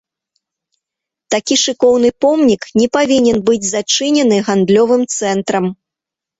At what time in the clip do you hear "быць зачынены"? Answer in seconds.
3.53-4.43